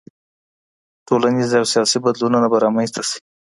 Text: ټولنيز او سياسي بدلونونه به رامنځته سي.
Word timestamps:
ټولنيز 1.07 1.49
او 1.59 1.65
سياسي 1.73 1.97
بدلونونه 2.05 2.47
به 2.51 2.57
رامنځته 2.65 3.01
سي. 3.09 3.17